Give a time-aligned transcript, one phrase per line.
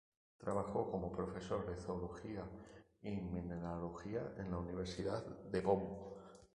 [0.39, 2.43] Trabajó como profesor de zoología
[3.03, 5.83] y mineralogía en la Universidad de Bonn.